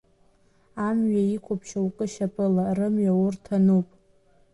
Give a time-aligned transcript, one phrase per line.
[0.87, 3.87] Амҩа иқәуп шьоук шьапыла, рымҩа урҭ ануп.